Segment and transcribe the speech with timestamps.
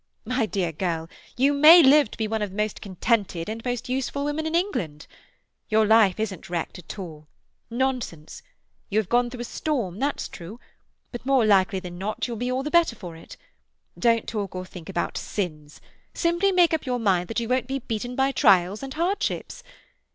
[0.25, 1.07] My dear girl,
[1.37, 4.55] you may live to be one of the most contented and most useful women in
[4.55, 5.05] England.
[5.69, 8.41] Your life isn't wrecked at all—nonsense!
[8.89, 10.59] You have gone through a storm, that's true;
[11.11, 13.37] but more likely than not you will be all the better for it.
[13.95, 15.79] Don't talk or think about sins;
[16.15, 19.61] simply make up your mind that you won't be beaten by trials and hardships.